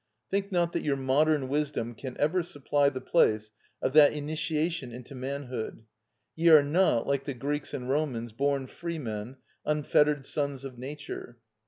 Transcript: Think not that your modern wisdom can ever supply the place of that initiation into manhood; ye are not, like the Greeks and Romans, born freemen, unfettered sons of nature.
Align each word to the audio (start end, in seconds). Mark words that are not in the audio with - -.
Think 0.31 0.51
not 0.51 0.73
that 0.73 0.81
your 0.83 0.95
modern 0.95 1.47
wisdom 1.47 1.93
can 1.93 2.17
ever 2.17 2.41
supply 2.41 2.89
the 2.89 2.99
place 2.99 3.51
of 3.83 3.93
that 3.93 4.13
initiation 4.13 4.91
into 4.91 5.13
manhood; 5.13 5.83
ye 6.35 6.49
are 6.49 6.63
not, 6.63 7.05
like 7.05 7.25
the 7.25 7.35
Greeks 7.35 7.71
and 7.71 7.87
Romans, 7.87 8.31
born 8.31 8.65
freemen, 8.65 9.37
unfettered 9.63 10.25
sons 10.25 10.65
of 10.65 10.79
nature. 10.79 11.37